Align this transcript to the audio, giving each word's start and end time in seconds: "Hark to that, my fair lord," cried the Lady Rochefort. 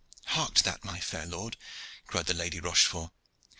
"Hark 0.25 0.55
to 0.55 0.63
that, 0.63 0.83
my 0.83 0.99
fair 0.99 1.27
lord," 1.27 1.57
cried 2.07 2.25
the 2.25 2.33
Lady 2.33 2.59
Rochefort. 2.59 3.11